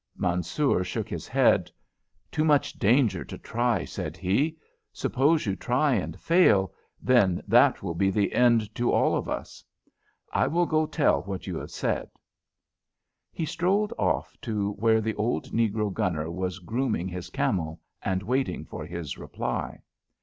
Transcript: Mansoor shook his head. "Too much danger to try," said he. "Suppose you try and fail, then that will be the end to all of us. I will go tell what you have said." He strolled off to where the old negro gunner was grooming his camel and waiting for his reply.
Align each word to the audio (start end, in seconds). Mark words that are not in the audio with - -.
Mansoor 0.17 0.83
shook 0.83 1.07
his 1.07 1.27
head. 1.27 1.69
"Too 2.31 2.43
much 2.43 2.73
danger 2.73 3.23
to 3.23 3.37
try," 3.37 3.85
said 3.85 4.17
he. 4.17 4.57
"Suppose 4.91 5.45
you 5.45 5.55
try 5.55 5.93
and 5.93 6.19
fail, 6.19 6.73
then 6.99 7.39
that 7.47 7.83
will 7.83 7.93
be 7.93 8.09
the 8.09 8.33
end 8.33 8.73
to 8.73 8.91
all 8.91 9.15
of 9.15 9.29
us. 9.29 9.63
I 10.33 10.47
will 10.47 10.65
go 10.65 10.87
tell 10.87 11.21
what 11.21 11.45
you 11.45 11.59
have 11.59 11.69
said." 11.69 12.09
He 13.31 13.45
strolled 13.45 13.93
off 13.99 14.35
to 14.41 14.71
where 14.71 15.01
the 15.01 15.13
old 15.13 15.51
negro 15.51 15.93
gunner 15.93 16.31
was 16.31 16.57
grooming 16.57 17.07
his 17.07 17.29
camel 17.29 17.79
and 18.01 18.23
waiting 18.23 18.65
for 18.65 18.87
his 18.87 19.19
reply. 19.19 19.83